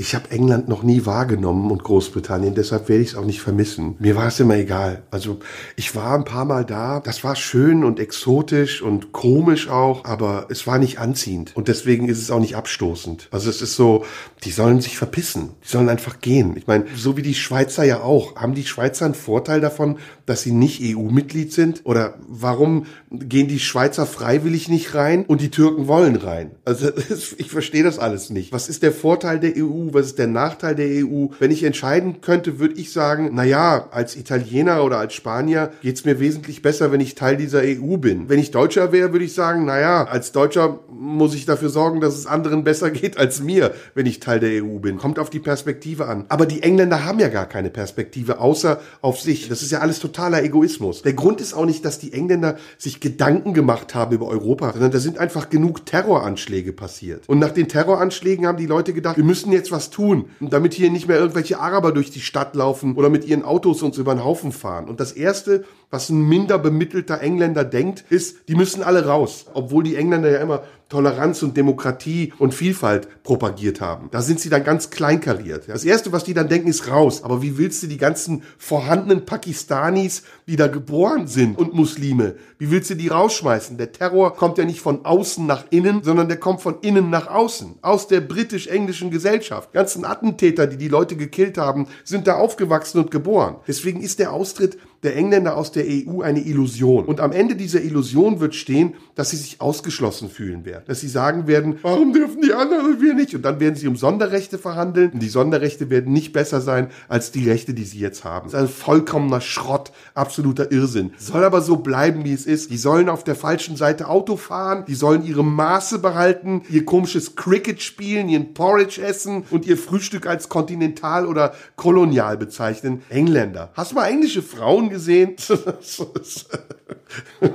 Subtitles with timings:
[0.00, 3.96] Ich habe England noch nie wahrgenommen und Großbritannien, deshalb werde ich es auch nicht vermissen.
[3.98, 5.02] Mir war es immer egal.
[5.10, 5.40] Also
[5.74, 10.46] ich war ein paar Mal da, das war schön und exotisch und komisch auch, aber
[10.50, 13.26] es war nicht anziehend und deswegen ist es auch nicht abstoßend.
[13.32, 14.04] Also es ist so,
[14.44, 16.56] die sollen sich verpissen, die sollen einfach gehen.
[16.56, 18.36] Ich meine, so wie die Schweizer ja auch.
[18.36, 21.80] Haben die Schweizer einen Vorteil davon, dass sie nicht EU-Mitglied sind?
[21.82, 26.52] Oder warum gehen die Schweizer freiwillig nicht rein und die Türken wollen rein?
[26.64, 26.90] Also
[27.36, 28.52] ich verstehe das alles nicht.
[28.52, 29.87] Was ist der Vorteil der EU?
[29.92, 31.26] Was ist der Nachteil der EU?
[31.38, 36.04] Wenn ich entscheiden könnte, würde ich sagen, na ja, als Italiener oder als Spanier geht's
[36.04, 38.28] mir wesentlich besser, wenn ich Teil dieser EU bin.
[38.28, 42.00] Wenn ich Deutscher wäre, würde ich sagen, na ja, als Deutscher muss ich dafür sorgen,
[42.00, 44.98] dass es anderen besser geht als mir, wenn ich Teil der EU bin.
[44.98, 46.24] Kommt auf die Perspektive an.
[46.28, 49.48] Aber die Engländer haben ja gar keine Perspektive, außer auf sich.
[49.48, 51.02] Das ist ja alles totaler Egoismus.
[51.02, 54.90] Der Grund ist auch nicht, dass die Engländer sich Gedanken gemacht haben über Europa, sondern
[54.90, 57.28] da sind einfach genug Terroranschläge passiert.
[57.28, 60.90] Und nach den Terroranschlägen haben die Leute gedacht, wir müssen jetzt was tun, damit hier
[60.90, 64.24] nicht mehr irgendwelche Araber durch die Stadt laufen oder mit ihren Autos uns über den
[64.24, 64.88] Haufen fahren.
[64.88, 69.46] Und das erste, was ein minder bemittelter Engländer denkt, ist, die müssen alle raus.
[69.54, 74.08] Obwohl die Engländer ja immer Toleranz und Demokratie und Vielfalt propagiert haben.
[74.10, 75.68] Da sind sie dann ganz kleinkariert.
[75.68, 77.22] Das erste, was die dann denken, ist raus.
[77.22, 82.70] Aber wie willst du die ganzen vorhandenen Pakistanis, die da geboren sind und Muslime, wie
[82.70, 83.76] willst du die rausschmeißen?
[83.76, 87.28] Der Terror kommt ja nicht von außen nach innen, sondern der kommt von innen nach
[87.28, 87.76] außen.
[87.82, 89.70] Aus der britisch-englischen Gesellschaft.
[89.72, 93.56] Die ganzen Attentäter, die die Leute gekillt haben, sind da aufgewachsen und geboren.
[93.68, 97.04] Deswegen ist der Austritt der Engländer aus der EU eine Illusion.
[97.04, 100.77] Und am Ende dieser Illusion wird stehen, dass sie sich ausgeschlossen fühlen werden.
[100.86, 103.34] Dass sie sagen werden, warum dürfen die anderen und wir nicht?
[103.34, 105.10] Und dann werden sie um Sonderrechte verhandeln.
[105.10, 108.50] Und die Sonderrechte werden nicht besser sein als die Rechte, die sie jetzt haben.
[108.50, 111.12] Das ist ein vollkommener Schrott, absoluter Irrsinn.
[111.18, 112.70] Soll aber so bleiben, wie es ist.
[112.70, 117.36] Die sollen auf der falschen Seite Auto fahren, die sollen ihre Maße behalten, ihr komisches
[117.36, 123.02] Cricket spielen, ihren Porridge essen und ihr Frühstück als kontinental oder kolonial bezeichnen.
[123.08, 123.70] Engländer.
[123.74, 125.36] Hast du mal englische Frauen gesehen.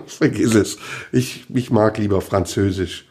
[0.08, 0.78] Vergiss es.
[1.12, 3.06] Ich, ich mag lieber Französisch.